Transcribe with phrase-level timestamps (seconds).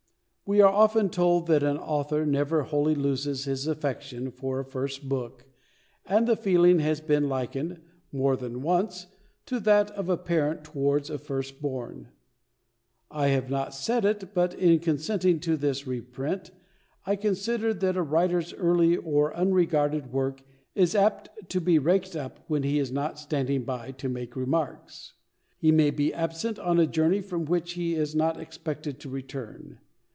[0.43, 5.07] We are often told that an author never wholly loses his affection for a first
[5.07, 5.45] book,
[6.05, 7.79] and the feeling has been likened
[8.11, 9.07] (more than once)
[9.45, 12.09] to that of a parent towards a first born.
[13.09, 16.51] I have not said it, but in consenting to this reprint
[17.05, 20.43] I considered that a writer's early or unregarded work
[20.75, 25.13] is apt to be raked up when he is not standing by to make remarks.
[25.57, 29.79] He may be absent on a journey from which he is not expected to return.